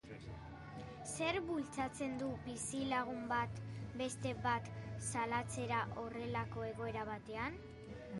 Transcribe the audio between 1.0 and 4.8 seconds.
Zerk bultzatzen du bizilagun bat beste bat